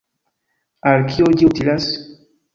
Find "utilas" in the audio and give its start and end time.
1.51-1.91